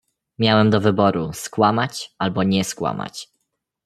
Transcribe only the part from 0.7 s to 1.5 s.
wyboru